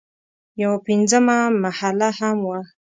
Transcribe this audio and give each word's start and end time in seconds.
یوه 0.61 0.77
پنځمه 0.87 1.37
محله 1.63 2.09
هم 2.19 2.37
وه. 2.47 2.59